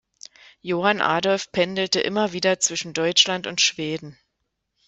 Johann 0.61 0.99
Adolf 0.99 1.51
pendelte 1.51 2.01
immer 2.01 2.33
wieder 2.33 2.59
zwischen 2.59 2.93
Deutschland 2.95 3.45
und 3.45 3.61
Schweden. 3.61 4.17